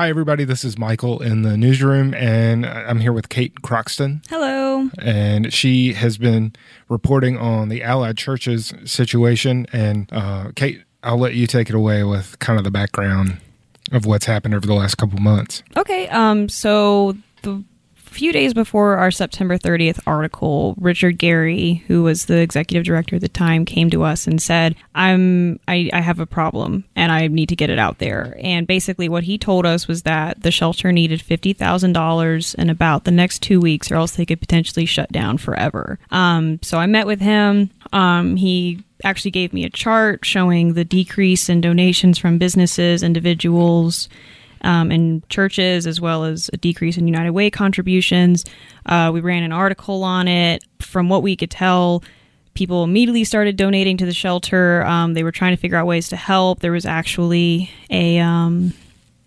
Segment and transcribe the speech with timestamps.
[0.00, 0.44] Hi, everybody.
[0.44, 4.22] This is Michael in the newsroom, and I'm here with Kate Croxton.
[4.30, 4.88] Hello.
[4.98, 6.54] And she has been
[6.88, 9.66] reporting on the Allied Churches situation.
[9.74, 13.42] And uh, Kate, I'll let you take it away with kind of the background
[13.92, 15.62] of what's happened over the last couple months.
[15.76, 16.08] Okay.
[16.08, 16.48] Um.
[16.48, 17.62] So the
[18.10, 23.22] few days before our September 30th article, Richard Gary, who was the executive director at
[23.22, 27.28] the time, came to us and said, "I'm I, I have a problem and I
[27.28, 30.50] need to get it out there." And basically, what he told us was that the
[30.50, 34.40] shelter needed fifty thousand dollars in about the next two weeks, or else they could
[34.40, 35.98] potentially shut down forever.
[36.10, 36.58] Um.
[36.62, 37.70] So I met with him.
[37.92, 38.36] Um.
[38.36, 44.08] He actually gave me a chart showing the decrease in donations from businesses, individuals
[44.62, 48.44] um, in churches, as well as a decrease in United Way contributions.
[48.86, 50.64] Uh, we ran an article on it.
[50.80, 52.02] From what we could tell,
[52.54, 54.84] people immediately started donating to the shelter.
[54.84, 56.60] Um, they were trying to figure out ways to help.
[56.60, 58.18] There was actually a.
[58.18, 58.74] Um,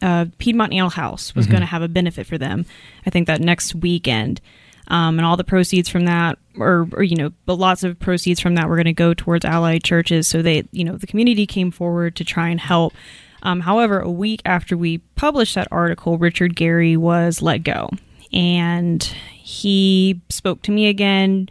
[0.01, 1.53] uh, Piedmont Ale House was mm-hmm.
[1.53, 2.65] going to have a benefit for them.
[3.05, 4.41] I think that next weekend,
[4.89, 8.39] um, and all the proceeds from that, or, or you know, but lots of proceeds
[8.41, 10.27] from that were going to go towards allied churches.
[10.27, 12.93] So they, you know, the community came forward to try and help.
[13.43, 17.89] Um, however, a week after we published that article, Richard Gary was let go.
[18.31, 21.49] And he spoke to me again.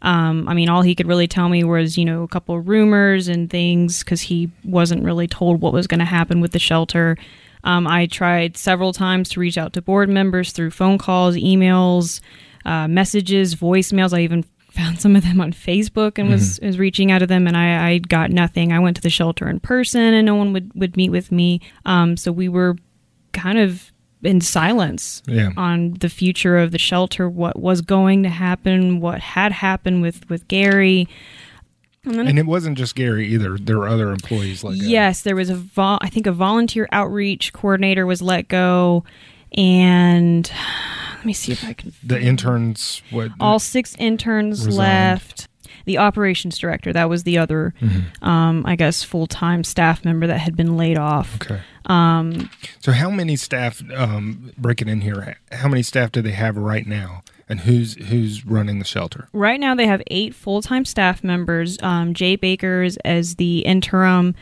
[0.00, 2.68] Um, I mean, all he could really tell me was, you know, a couple of
[2.68, 6.58] rumors and things because he wasn't really told what was going to happen with the
[6.58, 7.16] shelter.
[7.64, 12.20] Um, I tried several times to reach out to board members through phone calls, emails,
[12.64, 14.16] uh, messages, voicemails.
[14.16, 16.66] I even found some of them on Facebook and was, mm-hmm.
[16.66, 18.72] was reaching out to them, and I, I got nothing.
[18.72, 21.60] I went to the shelter in person, and no one would, would meet with me.
[21.84, 22.76] Um, so we were
[23.32, 23.92] kind of
[24.22, 25.50] in silence yeah.
[25.56, 30.28] on the future of the shelter, what was going to happen, what had happened with
[30.30, 31.08] with Gary.
[32.04, 33.56] And, and it wasn't just Gary either.
[33.58, 37.52] There were other employees like yes, there was a vol- I think a volunteer outreach
[37.52, 39.04] coordinator was let go,
[39.52, 40.50] and
[41.22, 41.92] let me see if I can.
[42.02, 43.30] The interns, what?
[43.38, 44.76] All six interns resigned.
[44.76, 45.48] left.
[45.84, 48.24] The operations director, that was the other, mm-hmm.
[48.24, 51.36] um, I guess, full time staff member that had been laid off.
[51.36, 51.60] Okay.
[51.86, 53.80] Um, so, how many staff?
[53.94, 57.22] Um, breaking in here, how many staff do they have right now?
[57.48, 59.28] And who's who's running the shelter?
[59.32, 61.78] Right now, they have eight full time staff members.
[61.82, 64.34] Um, Jay Baker's as the interim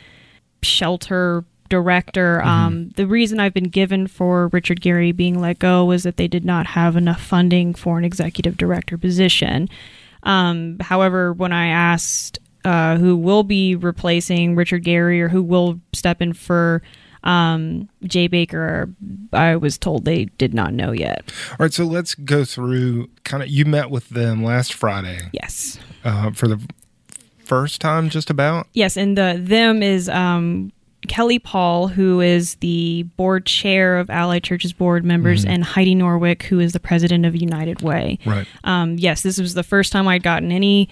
[0.62, 2.40] shelter director.
[2.40, 2.48] Mm-hmm.
[2.48, 6.28] Um, the reason I've been given for Richard Gary being let go was that they
[6.28, 9.70] did not have enough funding for an executive director position.
[10.24, 15.80] Um, however, when I asked uh, who will be replacing Richard Gary or who will
[15.94, 16.82] step in for
[17.22, 18.90] um, Jay Baker,
[19.32, 21.32] I was told they did not know yet.
[21.52, 23.48] All right, so let's go through kind of.
[23.48, 25.30] You met with them last Friday.
[25.32, 25.78] Yes.
[26.04, 26.60] Uh, for the
[27.44, 28.68] first time, just about.
[28.74, 30.72] Yes, and the them is um,
[31.08, 35.50] Kelly Paul, who is the board chair of Allied Churches board members, mm-hmm.
[35.50, 38.18] and Heidi Norwick, who is the president of United Way.
[38.26, 38.46] Right.
[38.64, 40.88] Um, yes, this was the first time I'd gotten any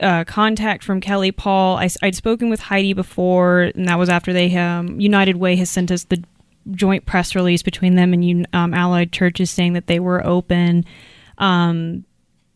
[0.00, 1.76] uh, contact from Kelly Paul.
[1.76, 5.70] I, would spoken with Heidi before, and that was after they um, United Way has
[5.70, 6.22] sent us the
[6.70, 10.84] joint press release between them and um, Allied Churches saying that they were open.
[11.38, 12.04] Um,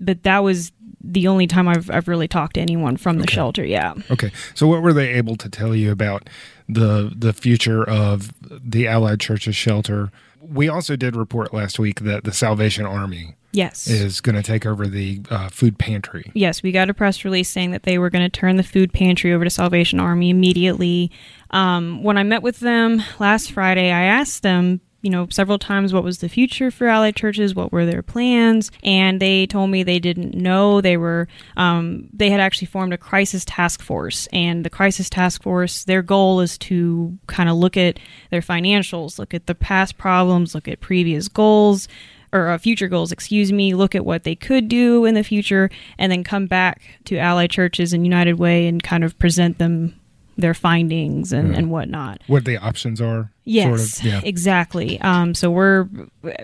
[0.01, 0.73] but that was
[1.09, 3.35] the only time I've, I've really talked to anyone from the okay.
[3.35, 3.65] shelter.
[3.65, 3.95] Yeah.
[4.11, 4.31] Okay.
[4.55, 6.29] So what were they able to tell you about
[6.69, 10.11] the the future of the Allied Churches shelter?
[10.41, 14.67] We also did report last week that the Salvation Army yes is going to take
[14.67, 16.31] over the uh, food pantry.
[16.35, 18.93] Yes, we got a press release saying that they were going to turn the food
[18.93, 21.11] pantry over to Salvation Army immediately.
[21.51, 25.95] Um, when I met with them last Friday, I asked them you know, several times
[25.95, 29.83] what was the future for allied churches, what were their plans, and they told me
[29.83, 30.83] they didn't know.
[30.83, 35.43] They were, um, they had actually formed a crisis task force, and the crisis task
[35.43, 37.99] force, their goal is to kind of look at
[38.31, 41.89] their financials, look at the past problems, look at previous goals,
[42.31, 45.71] or uh, future goals, excuse me, look at what they could do in the future,
[45.97, 49.98] and then come back to allied churches and United Way and kind of present them
[50.39, 52.23] their findings and, and whatnot.
[52.29, 53.33] What the options are.
[53.45, 54.21] Yes, sort of, yeah.
[54.25, 55.01] exactly.
[55.01, 55.89] Um, so we're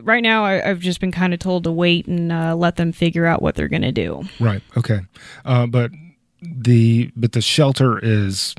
[0.03, 0.45] right now.
[0.45, 3.41] I, have just been kind of told to wait and uh, let them figure out
[3.41, 4.25] what they're going to do.
[4.41, 4.63] Right.
[4.77, 5.01] Okay.
[5.45, 5.93] Uh, but
[6.43, 8.55] the but the shelter is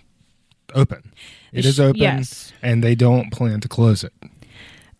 [0.73, 1.11] open.
[1.51, 2.51] It is open, yes.
[2.61, 4.13] and they don't plan to close it.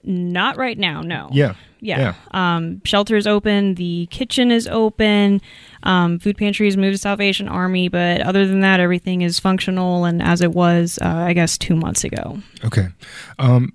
[0.05, 1.01] Not right now.
[1.01, 1.29] No.
[1.31, 1.55] Yeah.
[1.79, 1.99] Yeah.
[1.99, 2.55] yeah.
[2.55, 3.75] Um, shelter is open.
[3.75, 5.41] The kitchen is open.
[5.83, 10.05] Um, food pantry has moved to Salvation Army, but other than that, everything is functional
[10.05, 12.39] and as it was, uh, I guess, two months ago.
[12.63, 12.87] Okay.
[13.37, 13.73] Um,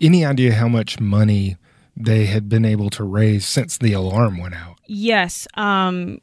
[0.00, 1.56] any idea how much money
[1.96, 4.78] they had been able to raise since the alarm went out?
[4.86, 5.46] Yes.
[5.54, 6.20] Um,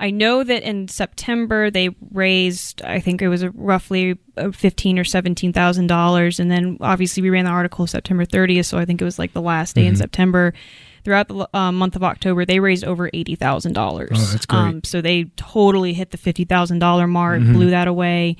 [0.00, 5.04] I know that in September they raised, I think it was roughly uh, fifteen or
[5.04, 9.02] seventeen thousand dollars, and then obviously we ran the article September 30th, so I think
[9.02, 10.54] it was like the last day in September.
[11.04, 14.10] Throughout the uh, month of October, they raised over eighty thousand dollars.
[14.14, 14.58] Oh, that's great.
[14.58, 18.36] Um, so they totally hit the fifty thousand dollar mark, blew that away.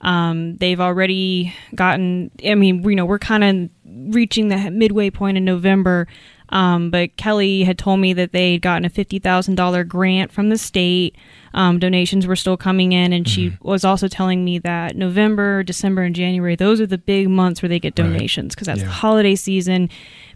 [0.00, 2.30] Um, they've already gotten.
[2.44, 6.06] I mean, you know, we're kind of reaching the midway point in November.
[6.50, 10.48] Um, but Kelly had told me that they'd gotten a fifty thousand dollar grant from
[10.50, 11.16] the state.
[11.54, 16.02] Um, donations were still coming in, and she was also telling me that November, December,
[16.02, 18.86] and January those are the big months where they get donations because that's Yeah.
[18.86, 19.88] the holiday season.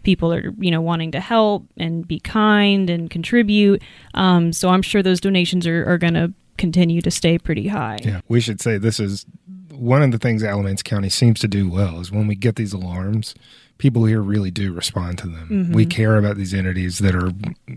[0.03, 3.81] People are you know wanting to help and be kind and contribute.
[4.13, 7.99] Um, so I'm sure those donations are, are going to continue to stay pretty high.
[8.03, 9.25] Yeah, we should say this is
[9.71, 12.73] one of the things Alamance County seems to do well is when we get these
[12.73, 13.33] alarms,
[13.79, 15.71] people here really do respond to them.
[15.71, 17.31] We care about these entities that are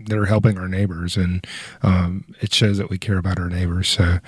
[0.05, 1.45] that are helping our neighbors, and
[1.81, 3.89] um, it shows that we care about our neighbors.
[3.89, 4.19] So,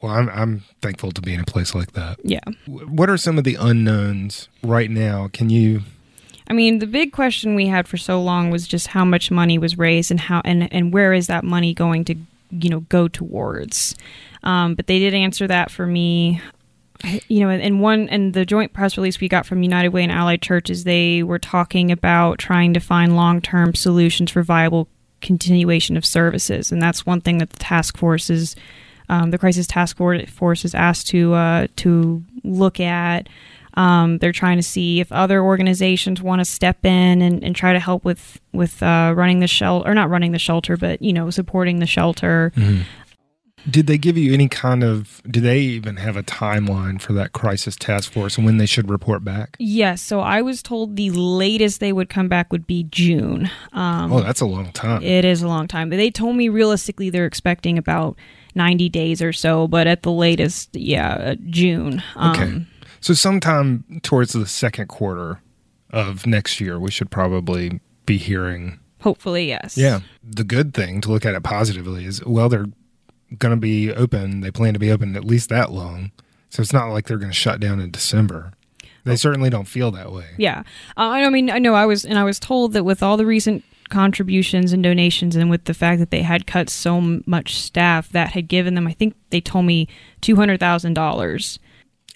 [0.00, 2.18] well, I'm I'm thankful to be in a place like that.
[2.24, 2.40] Yeah.
[2.66, 5.28] What are some of the unknowns right now?
[5.30, 5.82] Can you?
[6.48, 9.58] I mean, the big question we had for so long was just how much money
[9.58, 12.14] was raised and how and and where is that money going to
[12.50, 13.96] you know go towards.
[14.42, 16.40] Um, but they did answer that for me.
[17.28, 20.12] You know, and one and the joint press release we got from United Way and
[20.12, 24.88] Allied Churches, they were talking about trying to find long term solutions for viable
[25.20, 28.56] continuation of services, and that's one thing that the task force is,
[29.08, 33.28] um, the crisis task force is asked to uh, to look at.
[33.74, 37.74] Um, they're trying to see if other organizations want to step in and, and try
[37.74, 41.12] to help with with uh, running the shelter, or not running the shelter, but you
[41.12, 42.52] know, supporting the shelter.
[43.68, 45.20] Did they give you any kind of?
[45.28, 48.88] Do they even have a timeline for that crisis task force and when they should
[48.88, 49.56] report back?
[49.58, 53.50] Yes, so I was told the latest they would come back would be June.
[53.72, 55.02] Um, Oh, that's a long time.
[55.02, 55.90] It is a long time.
[55.90, 58.16] But they told me realistically they're expecting about
[58.54, 62.02] 90 days or so, but at the latest, yeah, uh, June.
[62.14, 62.66] Um, Okay.
[63.00, 65.40] So sometime towards the second quarter
[65.90, 68.78] of next year, we should probably be hearing.
[69.00, 69.76] Hopefully, yes.
[69.76, 70.00] Yeah.
[70.24, 72.66] The good thing to look at it positively is, well, they're
[73.38, 74.40] going to be open.
[74.40, 76.12] They plan to be open at least that long.
[76.50, 78.52] So it's not like they're going to shut down in December.
[79.04, 80.26] They certainly don't feel that way.
[80.36, 80.60] Yeah.
[80.96, 83.26] Uh, I mean, I know I was, and I was told that with all the
[83.26, 87.54] recent contributions and donations and with the fact that they had cut so m- much
[87.56, 89.86] staff, that had given them, I think they told me
[90.22, 91.58] $200,000.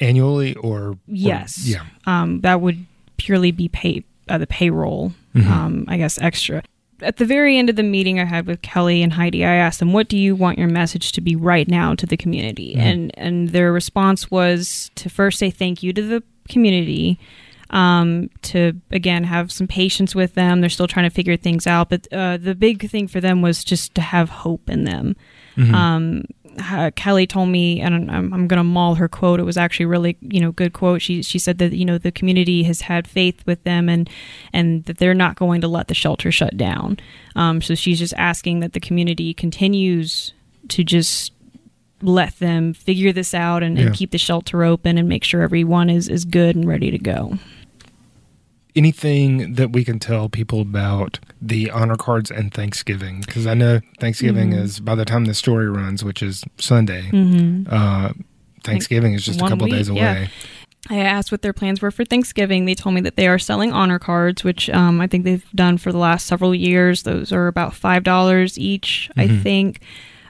[0.00, 0.80] Annually or?
[0.90, 1.66] or- Yes.
[1.66, 1.84] yeah.
[2.06, 2.86] um, that would
[3.18, 6.62] purely be pay uh, the payroll, um, I guess, extra.
[7.02, 9.80] At the very end of the meeting I had with Kelly and Heidi, I asked
[9.80, 13.10] them, "What do you want your message to be right now to the community?" And
[13.16, 17.18] and their response was to first say thank you to the community,
[17.70, 20.60] um, to again have some patience with them.
[20.60, 23.64] They're still trying to figure things out, but uh, the big thing for them was
[23.64, 25.16] just to have hope in them.
[25.74, 26.24] Um,
[26.58, 29.40] uh, Kelly told me, and I'm, I'm going to maul her quote.
[29.40, 31.00] It was actually really, you know, good quote.
[31.02, 34.08] She she said that you know the community has had faith with them, and
[34.52, 36.98] and that they're not going to let the shelter shut down.
[37.36, 40.32] Um, so she's just asking that the community continues
[40.68, 41.32] to just
[42.02, 43.86] let them figure this out and, Yeah.
[43.86, 46.98] and keep the shelter open and make sure everyone is is good and ready to
[46.98, 47.38] go.
[48.76, 53.20] Anything that we can tell people about the honor cards and Thanksgiving?
[53.20, 54.58] Because I know Thanksgiving Mm-hmm.
[54.60, 57.08] is by the time the story runs, which is Sunday.
[57.12, 57.72] Mm-hmm.
[57.72, 58.12] Uh,
[58.64, 59.98] Thanksgiving is just a couple week, days away.
[60.00, 60.26] yeah.
[60.88, 62.64] I asked what their plans were for Thanksgiving.
[62.64, 65.76] They told me that they are selling honor cards, which um, I think they've done
[65.78, 67.02] for the last several years.
[67.02, 69.80] Those are about five dollars each, I think,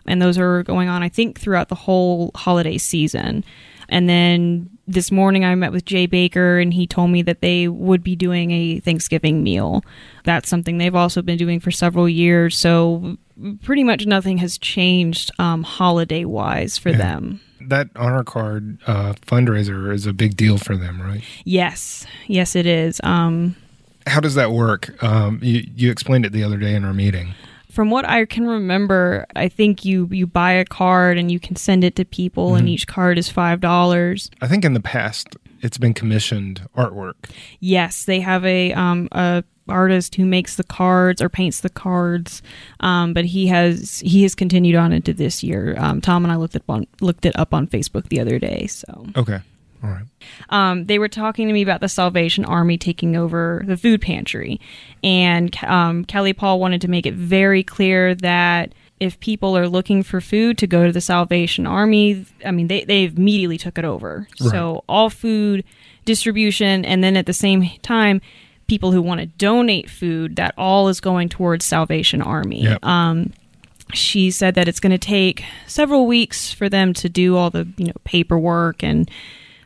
[0.07, 3.45] and those are going on, I think, throughout the whole holiday season.
[3.91, 7.69] And then this morning, I met with Jay Baker, and he told me that they
[7.69, 9.85] would be doing a Thanksgiving meal.
[10.25, 12.57] That's something they've also been doing for several years.
[12.57, 13.17] So
[13.63, 16.97] pretty much nothing has changed um, holiday wise for Yeah.
[16.99, 17.41] them.
[17.63, 21.23] That honor card uh, fundraiser is a big deal for them, right?
[21.45, 23.01] Yes, yes, it is.
[23.05, 23.55] Um,
[24.07, 25.01] How does that work?
[25.03, 27.35] Um, you, you explained it the other day in our meeting.
[27.71, 31.57] From what I can remember, I think you you buy a card and you can
[31.57, 34.31] send it to people, and each card is five dollars.
[34.41, 37.15] I think in the past it's been commissioned artwork.
[37.61, 42.43] Yes, they have a um a artist who makes the cards or paints the cards,
[42.81, 45.77] um, but he has he has continued on into this year.
[45.79, 48.67] Um, Tom and I looked it on looked it up on Facebook the other day,
[48.67, 49.07] so.
[49.17, 49.41] Okay.
[49.83, 50.05] All right.
[50.51, 54.61] um, they were talking to me about the Salvation Army taking over the food pantry.
[55.03, 60.03] And um, Kelly Paul wanted to make it very clear that if people are looking
[60.03, 63.85] for food to go to the Salvation Army, I mean, they, they immediately took it
[63.85, 64.29] over.
[64.37, 65.65] So all food
[66.05, 68.21] distribution, and then at the same time,
[68.67, 72.63] people who want to donate food, that all is going towards Salvation Army.
[72.63, 72.85] Yep.
[72.85, 73.33] Um,
[73.93, 77.67] she said that it's going to take several weeks for them to do all the
[77.77, 79.11] you know paperwork and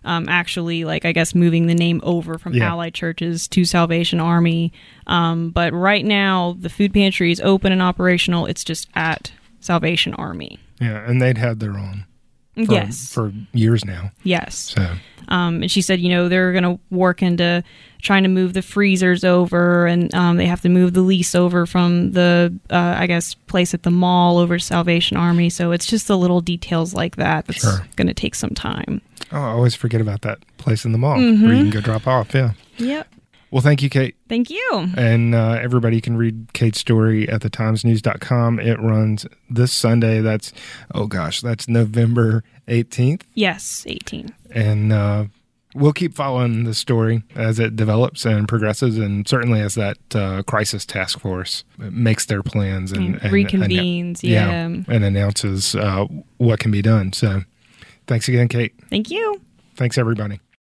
[0.04, 2.70] um, actually like I guess moving the name over from Yeah.
[2.70, 4.72] Allied Churches to Salvation Army.
[5.06, 8.46] Um, but right now the food pantry is open and operational.
[8.46, 10.58] It's just at Salvation Army.
[10.80, 12.04] Yeah, and they'd had their own
[12.54, 13.12] for, yes.
[13.12, 14.10] for years now.
[14.22, 14.56] yes.
[14.76, 14.94] So
[15.28, 17.64] Um, and she said, you know, they're going to work into
[18.02, 21.64] trying to move the freezers over, and um, they have to move the lease over
[21.64, 25.48] from the, uh, I guess, place at the mall over to Salvation Army.
[25.48, 27.86] So it's just the little details like that that's Sure.
[27.96, 29.00] going to take some time.
[29.34, 31.44] Oh, I always forget about that place in the mall Mm-hmm.
[31.44, 32.34] where you can go drop off.
[32.34, 32.52] Yeah.
[32.78, 33.08] Yep.
[33.50, 34.16] Well, thank you, Kate.
[34.28, 34.88] Thank you.
[34.96, 38.58] And uh, everybody can read Kate's story at thetimesnews.com.
[38.58, 40.20] It runs this Sunday.
[40.20, 40.52] That's,
[40.94, 43.22] oh gosh, that's November 18th.
[43.34, 44.34] Yes, 18.
[44.50, 45.26] And uh,
[45.74, 48.98] we'll keep following the story as it develops and progresses.
[48.98, 54.20] And certainly as that uh, crisis task force makes their plans and, and Reconvenes.
[54.24, 54.82] yeah, yeah.
[54.88, 56.06] and announces uh,
[56.38, 57.12] what can be done.
[57.12, 57.42] So
[58.06, 58.74] thanks again, Kate.
[58.90, 59.40] Thank you.
[59.76, 60.40] Thanks, everybody.